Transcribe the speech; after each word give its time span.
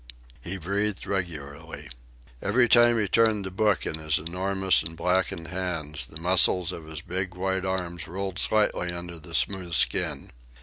He 0.41 0.57
breathed 0.57 1.05
regularly. 1.05 1.87
Every 2.41 2.67
time 2.67 2.97
he 2.97 3.07
turned 3.07 3.45
the 3.45 3.51
book 3.51 3.85
in 3.85 3.99
his 3.99 4.17
enormous 4.17 4.81
and 4.81 4.97
blackened 4.97 5.49
hands 5.49 6.07
the 6.07 6.19
muscles 6.19 6.71
of 6.71 6.85
his 6.85 7.03
big 7.03 7.35
white 7.35 7.65
arms 7.65 8.07
rolled 8.07 8.39
slightly 8.39 8.91
under 8.91 9.19
the 9.19 9.35
smooth 9.35 9.73
skin. 9.75 10.31